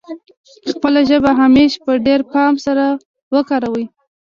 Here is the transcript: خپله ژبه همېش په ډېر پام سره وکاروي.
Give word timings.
خپله 0.71 0.99
ژبه 1.09 1.31
همېش 1.41 1.71
په 1.83 1.91
ډېر 2.05 2.21
پام 2.33 2.53
سره 2.65 2.85
وکاروي. 3.33 3.85